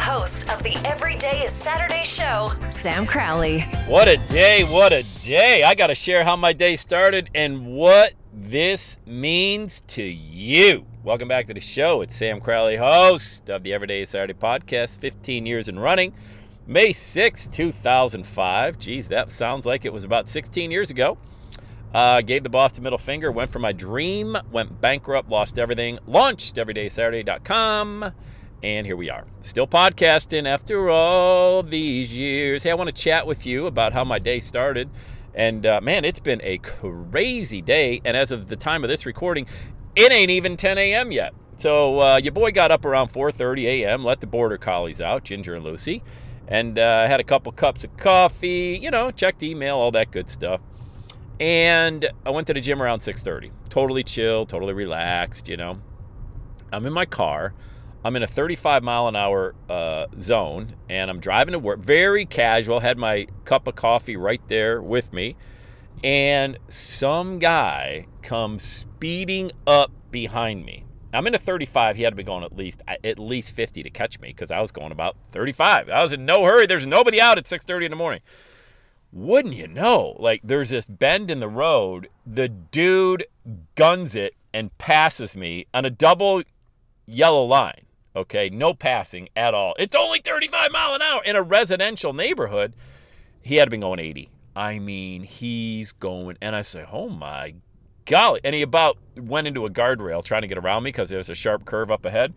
[0.00, 3.60] Host of the Everyday is Saturday show, Sam Crowley.
[3.86, 5.62] What a day, what a day.
[5.62, 10.86] I got to share how my day started and what this means to you.
[11.04, 12.00] Welcome back to the show.
[12.00, 16.14] It's Sam Crowley, host of the Everyday is Saturday podcast, 15 years in running.
[16.66, 18.78] May 6, 2005.
[18.78, 21.18] Geez, that sounds like it was about 16 years ago.
[21.92, 25.98] Uh, gave the boss the middle finger, went for my dream, went bankrupt, lost everything,
[26.06, 28.12] launched everydaysaturday.com,
[28.62, 29.26] and here we are.
[29.40, 32.62] Still podcasting after all these years.
[32.62, 34.90] Hey, I want to chat with you about how my day started.
[35.34, 38.00] And uh, man, it's been a crazy day.
[38.04, 39.46] And as of the time of this recording,
[39.96, 41.12] it ain't even 10 a.m.
[41.12, 41.32] yet.
[41.56, 44.04] So uh, your boy got up around 4:30 a.m.
[44.04, 46.02] Let the border collies out, Ginger and Lucy,
[46.48, 48.78] and uh, had a couple cups of coffee.
[48.80, 50.60] You know, checked email, all that good stuff.
[51.38, 53.50] And I went to the gym around 6:30.
[53.68, 55.48] Totally chill, totally relaxed.
[55.48, 55.80] You know,
[56.72, 57.52] I'm in my car.
[58.04, 61.80] I'm in a 35 mile an hour uh, zone, and I'm driving to work.
[61.80, 62.80] Very casual.
[62.80, 65.36] Had my cup of coffee right there with me,
[66.02, 70.84] and some guy comes speeding up behind me.
[71.12, 71.96] I'm in a 35.
[71.96, 74.60] He had to be going at least at least 50 to catch me because I
[74.60, 75.88] was going about 35.
[75.88, 76.66] I was in no hurry.
[76.66, 78.20] There's nobody out at 6:30 in the morning
[79.12, 82.08] wouldn't you know, like there's this bend in the road.
[82.26, 83.26] The dude
[83.74, 86.42] guns it and passes me on a double
[87.06, 87.86] yellow line.
[88.14, 89.74] Okay, no passing at all.
[89.78, 92.72] It's only 35 mile an hour in a residential neighborhood.
[93.40, 94.30] He had been going 80.
[94.56, 97.54] I mean, he's going, and I say, oh my
[98.04, 98.40] golly.
[98.42, 101.30] And he about went into a guardrail trying to get around me because there was
[101.30, 102.34] a sharp curve up ahead.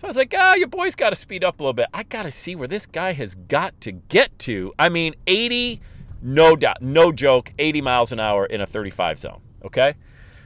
[0.00, 1.88] So I was like, ah, oh, your boy's got to speed up a little bit.
[1.92, 4.72] I got to see where this guy has got to get to.
[4.78, 5.80] I mean, 80
[6.20, 9.40] no doubt, no joke, 80 miles an hour in a 35 zone.
[9.64, 9.94] Okay.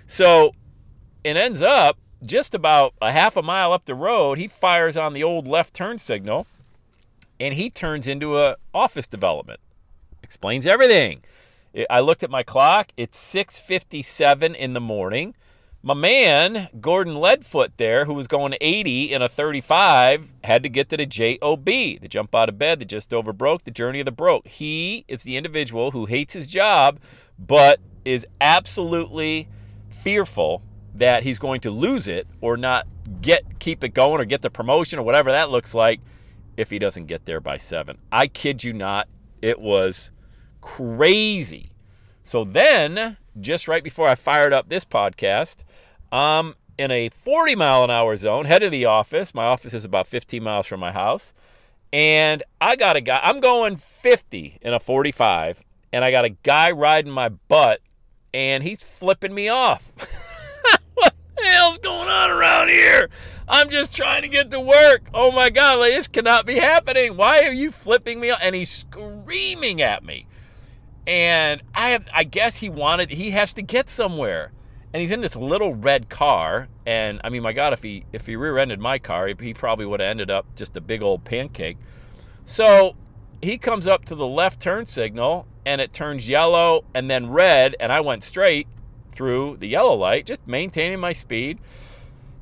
[0.07, 0.53] So
[1.25, 4.39] it ends up just about a half a mile up the road.
[4.39, 6.47] He fires on the old left turn signal
[7.41, 9.61] and he turns into a office development.
[10.23, 11.23] Explains everything.
[11.91, 12.93] I looked at my clock.
[12.97, 15.35] It's 6:57 in the morning.
[15.83, 20.89] My man, Gordon Leadfoot there, who was going 80 in a 35, had to get
[20.91, 24.05] to the JOB, the jump out of bed, the just over broke, the journey of
[24.05, 24.47] the broke.
[24.47, 27.01] He is the individual who hates his job,
[27.37, 29.49] but is absolutely
[29.89, 30.63] fearful
[30.95, 32.87] that he's going to lose it or not
[33.21, 36.01] get keep it going or get the promotion or whatever that looks like
[36.57, 37.99] if he doesn't get there by 7.
[38.11, 39.09] I kid you not,
[39.41, 40.11] it was
[40.61, 41.73] crazy.
[42.23, 45.65] So then, just right before I fired up this podcast,
[46.13, 49.35] I'm in a 40 mile an hour zone, head of the office.
[49.35, 51.33] My office is about 15 miles from my house.
[51.93, 56.31] And I got a guy, I'm going 50 in a 45, and I got a
[56.31, 57.81] guy riding my butt,
[58.33, 59.93] and he's flipping me off.
[61.43, 63.11] the hell's going on around here?
[63.49, 65.03] I'm just trying to get to work.
[65.13, 67.17] Oh my God, like, this cannot be happening.
[67.17, 68.31] Why are you flipping me?
[68.31, 70.27] And he's screaming at me.
[71.07, 74.53] And I have, I guess he wanted, he has to get somewhere
[74.93, 76.69] and he's in this little red car.
[76.87, 80.01] And I mean, my God, if he if he rear-ended my car, he probably would
[80.01, 81.79] have ended up just a big old pancake.
[82.45, 82.95] So
[83.41, 87.77] he comes up to the left turn signal, and it turns yellow and then red,
[87.81, 88.67] and I went straight
[89.13, 91.59] through the yellow light, just maintaining my speed.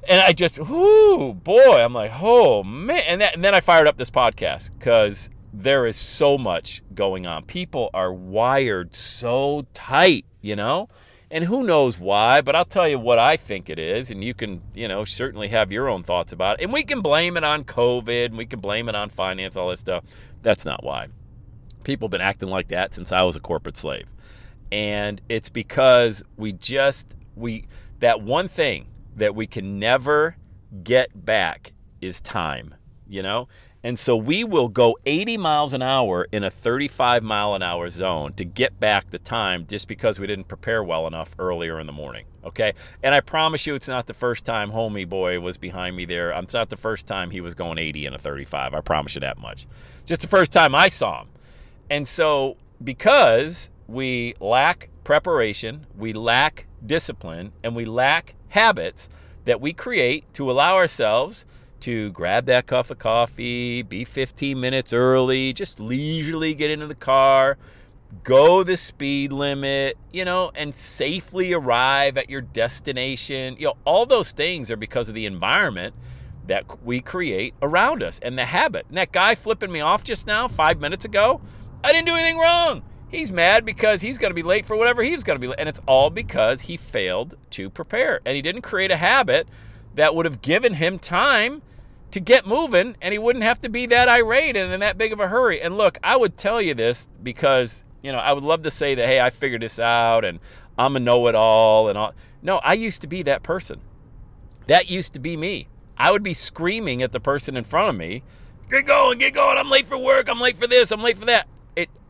[0.09, 3.03] And I just, whoo, boy, I'm like, oh man.
[3.07, 7.27] And, that, and then I fired up this podcast because there is so much going
[7.27, 7.45] on.
[7.45, 10.89] People are wired so tight, you know?
[11.33, 14.11] And who knows why, but I'll tell you what I think it is.
[14.11, 16.65] And you can, you know, certainly have your own thoughts about it.
[16.65, 19.69] And we can blame it on COVID and we can blame it on finance, all
[19.69, 20.05] this stuff.
[20.43, 21.09] That's not why.
[21.85, 24.07] People have been acting like that since I was a corporate slave.
[24.73, 27.67] And it's because we just, we,
[27.99, 28.87] that one thing
[29.17, 30.37] that we can never
[30.85, 32.75] get back is time,
[33.09, 33.49] you know?
[33.83, 37.89] And so we will go 80 miles an hour in a 35 mile an hour
[37.89, 41.87] zone to get back the time just because we didn't prepare well enough earlier in
[41.87, 42.27] the morning.
[42.45, 42.75] Okay.
[43.03, 46.31] And I promise you, it's not the first time homie boy was behind me there.
[46.31, 48.75] It's not the first time he was going 80 in a 35.
[48.75, 49.67] I promise you that much.
[50.05, 51.29] Just the first time I saw him.
[51.89, 59.09] And so because we lack preparation, we lack discipline, and we lack habits
[59.45, 61.45] that we create to allow ourselves
[61.81, 66.95] to grab that cup of coffee, be 15 minutes early, just leisurely get into the
[66.95, 67.57] car,
[68.23, 73.57] go the speed limit, you know, and safely arrive at your destination.
[73.59, 75.95] You know, all those things are because of the environment
[76.47, 78.87] that we create around us and the habit.
[78.89, 81.41] And that guy flipping me off just now, five minutes ago,
[81.83, 82.83] I didn't do anything wrong.
[83.11, 85.59] He's mad because he's going to be late for whatever he's going to be late.
[85.59, 88.21] And it's all because he failed to prepare.
[88.25, 89.49] And he didn't create a habit
[89.97, 91.63] that would have given him time
[92.13, 95.13] to get moving and he wouldn't have to be that irate and in that big
[95.13, 95.61] of a hurry.
[95.61, 98.95] And look, I would tell you this because, you know, I would love to say
[98.95, 100.39] that, hey, I figured this out and
[100.79, 102.13] I'm a know it all and all.
[102.43, 103.81] No, I used to be that person.
[104.67, 105.69] That used to be me.
[105.97, 108.23] I would be screaming at the person in front of me,
[108.71, 109.59] get going, get going.
[109.59, 110.29] I'm late for work.
[110.29, 110.91] I'm late for this.
[110.93, 111.47] I'm late for that.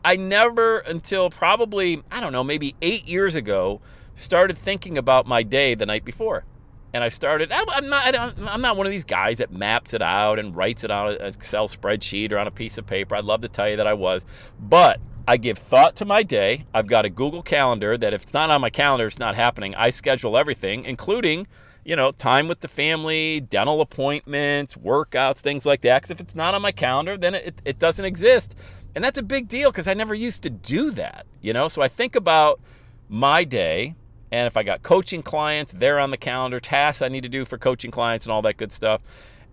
[0.03, 3.81] I never until probably, I don't know, maybe eight years ago,
[4.15, 6.45] started thinking about my day the night before
[6.93, 7.51] and I started.
[7.51, 8.15] I'm not.
[8.15, 11.21] I'm not one of these guys that maps it out and writes it on an
[11.21, 13.15] Excel spreadsheet or on a piece of paper.
[13.15, 14.25] I'd love to tell you that I was,
[14.59, 16.65] but I give thought to my day.
[16.73, 19.73] I've got a Google Calendar that if it's not on my calendar, it's not happening.
[19.75, 21.47] I schedule everything, including
[21.85, 26.01] you know time with the family, dental appointments, workouts, things like that.
[26.01, 28.55] Because if it's not on my calendar, then it, it doesn't exist,
[28.95, 31.25] and that's a big deal because I never used to do that.
[31.41, 32.59] You know, so I think about
[33.09, 33.95] my day
[34.31, 37.43] and if I got coaching clients, they're on the calendar, tasks I need to do
[37.43, 39.01] for coaching clients and all that good stuff.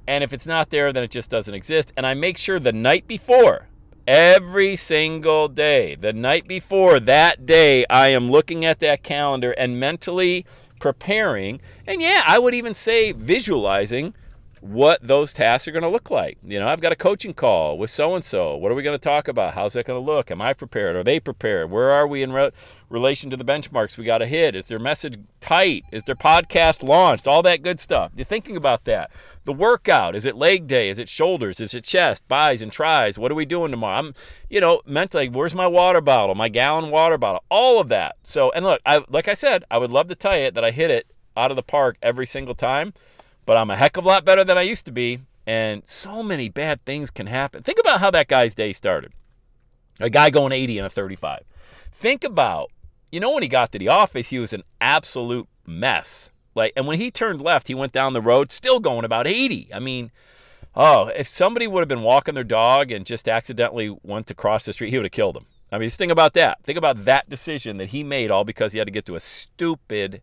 [0.07, 1.93] And if it's not there, then it just doesn't exist.
[1.97, 3.69] And I make sure the night before,
[4.07, 9.81] every single day, the night before that day, I am looking at that calendar and
[9.81, 10.47] mentally
[10.79, 11.61] preparing.
[11.87, 14.15] And yeah, I would even say visualizing
[14.61, 16.39] what those tasks are going to look like.
[16.45, 18.57] You know, I've got a coaching call with so and so.
[18.57, 19.55] What are we going to talk about?
[19.55, 20.31] How's that going to look?
[20.31, 20.97] Am I prepared?
[20.97, 21.71] Are they prepared?
[21.71, 22.51] Where are we in re-
[22.89, 24.55] relation to the benchmarks we got to hit?
[24.55, 25.85] Is their message tight?
[25.93, 27.29] Is their podcast launched?
[27.29, 28.13] All that good stuff.
[28.15, 29.11] You're thinking about that.
[29.45, 30.91] The workout is it leg day?
[30.91, 31.59] Is it shoulders?
[31.59, 33.17] Is it chest, bis, and tris?
[33.17, 33.99] What are we doing tomorrow?
[33.99, 34.15] I'm,
[34.51, 38.17] you know, mentally, where's my water bottle, my gallon water bottle, all of that.
[38.23, 40.71] So, and look, I like I said, I would love to tell you that I
[40.71, 42.93] hit it out of the park every single time
[43.49, 45.21] but I'm a heck of a lot better than I used to be.
[45.47, 47.63] And so many bad things can happen.
[47.63, 49.15] Think about how that guy's day started.
[50.01, 51.45] A guy going 80 and a 35.
[51.91, 52.71] Think about,
[53.11, 56.31] you know, when he got to the office, he was an absolute mess.
[56.55, 59.71] Like, and when he turned left, he went down the road, still going about 80.
[59.73, 60.11] I mean,
[60.77, 64.67] oh, if somebody would have been walking their dog and just accidentally went to cross
[64.67, 65.47] the street, he would have killed him.
[65.73, 66.63] I mean, just think about that.
[66.65, 69.21] Think about that decision that he made all because he had to get to a
[69.21, 70.21] stupid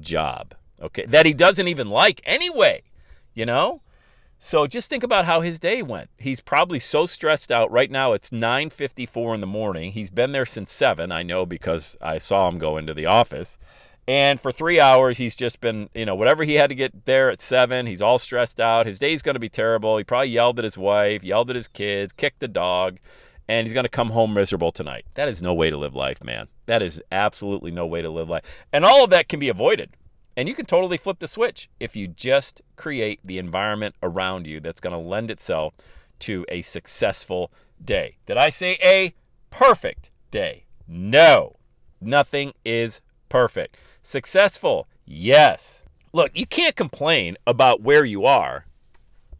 [0.00, 2.82] job okay, that he doesn't even like anyway,
[3.34, 3.82] you know?
[4.38, 6.10] So just think about how his day went.
[6.18, 8.12] He's probably so stressed out right now.
[8.12, 9.92] It's 9:54 in the morning.
[9.92, 13.58] He's been there since 7, I know because I saw him go into the office.
[14.06, 17.30] And for 3 hours he's just been, you know, whatever he had to get there
[17.30, 18.84] at 7, he's all stressed out.
[18.84, 19.96] His day's going to be terrible.
[19.96, 22.98] He probably yelled at his wife, yelled at his kids, kicked the dog,
[23.48, 25.06] and he's going to come home miserable tonight.
[25.14, 26.48] That is no way to live life, man.
[26.66, 28.44] That is absolutely no way to live life.
[28.74, 29.90] And all of that can be avoided
[30.36, 34.60] and you can totally flip the switch if you just create the environment around you
[34.60, 35.74] that's going to lend itself
[36.20, 38.16] to a successful day.
[38.26, 39.14] Did I say a
[39.50, 40.64] perfect day?
[40.88, 41.56] No,
[42.00, 43.76] nothing is perfect.
[44.02, 45.84] Successful, yes.
[46.12, 48.66] Look, you can't complain about where you are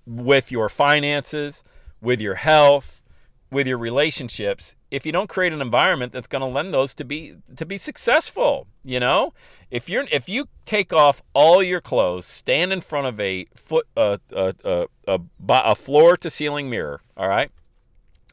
[0.06, 1.64] with your finances,
[2.00, 3.02] with your health,
[3.50, 7.04] with your relationships if you don't create an environment that's going to lend those to
[7.04, 9.32] be to be successful you know?
[9.70, 13.86] If you're if you take off all your clothes stand in front of a foot
[13.96, 17.50] a a, a, a, a floor to ceiling mirror all right?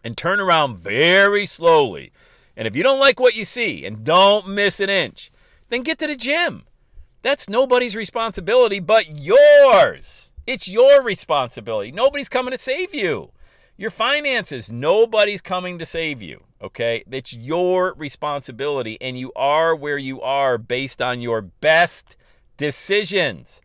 [0.03, 2.11] And turn around very slowly.
[2.55, 5.31] And if you don't like what you see and don't miss an inch
[5.69, 6.63] then get to the gym.
[7.23, 10.31] That's nobody's responsibility but yours.
[10.45, 11.91] It's your responsibility.
[11.91, 13.31] Nobody's coming to save you
[13.81, 17.03] your finances, nobody's coming to save you, okay?
[17.09, 22.15] It's your responsibility, and you are where you are based on your best
[22.57, 23.59] decisions.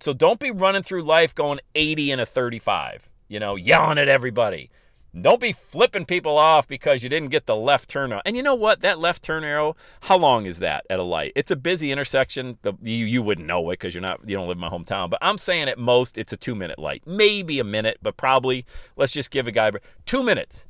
[0.00, 4.08] So don't be running through life going 80 and a 35, you know, yelling at
[4.08, 4.70] everybody.
[5.18, 8.22] Don't be flipping people off because you didn't get the left turn on.
[8.24, 8.80] And you know what?
[8.80, 11.32] That left turn arrow, how long is that at a light?
[11.34, 12.58] It's a busy intersection.
[12.62, 15.10] The, you you wouldn't know it because you're not you don't live in my hometown.
[15.10, 18.64] But I'm saying at most it's a two minute light, maybe a minute, but probably
[18.96, 19.72] let's just give a guy
[20.06, 20.68] two minutes.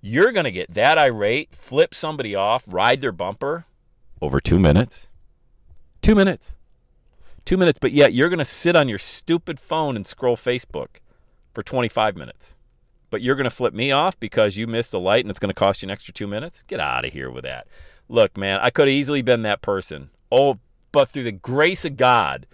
[0.00, 3.66] You're gonna get that irate, flip somebody off, ride their bumper
[4.22, 5.08] over two minutes.
[6.00, 6.54] Two minutes.
[7.44, 11.00] Two minutes, but yet you're gonna sit on your stupid phone and scroll Facebook
[11.52, 12.56] for 25 minutes
[13.10, 15.50] but you're going to flip me off because you missed a light and it's going
[15.50, 16.62] to cost you an extra two minutes?
[16.66, 17.66] Get out of here with that.
[18.08, 20.10] Look, man, I could have easily been that person.
[20.32, 20.58] Oh,
[20.92, 22.46] but through the grace of God,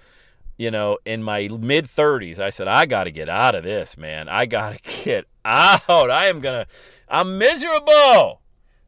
[0.58, 3.96] you know, in my mid 30s, I said, I got to get out of this,
[3.96, 4.28] man.
[4.28, 6.10] I got to get out.
[6.10, 6.70] I am going to,
[7.08, 8.40] I'm miserable.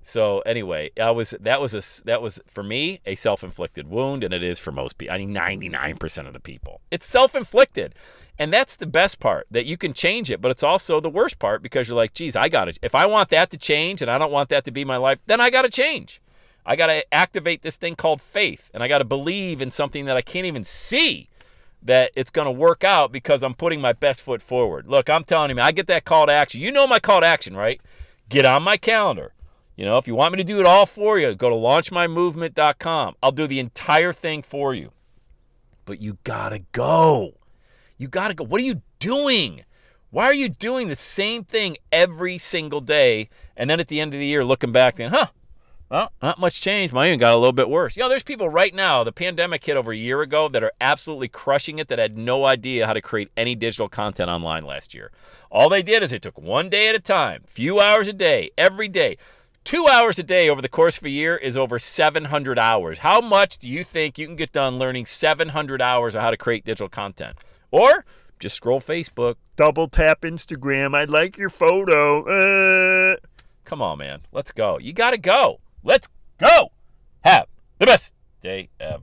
[0.09, 4.33] So anyway, I was that was a that was for me a self-inflicted wound, and
[4.33, 5.15] it is for most people.
[5.15, 7.95] I mean, 99% of the people, it's self-inflicted.
[8.39, 11.39] And that's the best part that you can change it, but it's also the worst
[11.39, 14.11] part because you're like, geez, I got to, if I want that to change and
[14.11, 16.23] I don't want that to be my life, then I got to change.
[16.65, 20.07] I got to activate this thing called faith and I got to believe in something
[20.07, 21.29] that I can't even see
[21.83, 24.87] that it's going to work out because I'm putting my best foot forward.
[24.87, 26.63] Look, I'm telling you, I get that call to action.
[26.63, 27.79] You know my call to action, right?
[28.31, 29.35] Get on my calendar.
[29.79, 33.15] You know, if you want me to do it all for you, go to launchmymovement.com.
[33.23, 34.91] I'll do the entire thing for you.
[35.85, 37.35] But you got to go.
[37.97, 38.43] You got to go.
[38.43, 39.65] What are you doing?
[40.11, 43.29] Why are you doing the same thing every single day?
[43.57, 45.29] And then at the end of the year, looking back, and huh,
[45.89, 46.93] well, not much change.
[46.93, 47.97] Mine even got a little bit worse.
[47.97, 50.73] You know, there's people right now, the pandemic hit over a year ago, that are
[50.81, 54.93] absolutely crushing it that had no idea how to create any digital content online last
[54.93, 55.13] year.
[55.53, 58.51] All they did is they took one day at a time, few hours a day,
[58.59, 59.17] every day.
[59.65, 62.99] Two hours a day over the course of a year is over 700 hours.
[63.01, 66.37] How much do you think you can get done learning 700 hours of how to
[66.39, 67.37] create digital content?
[67.71, 68.07] Or
[68.39, 70.97] just scroll Facebook, double tap Instagram.
[70.97, 72.23] I like your photo.
[73.13, 73.17] Uh.
[73.65, 74.23] Come on, man.
[74.33, 74.79] Let's go.
[74.79, 75.61] You got to go.
[75.83, 76.73] Let's go.
[77.21, 77.47] Have
[77.79, 79.03] the best day ever.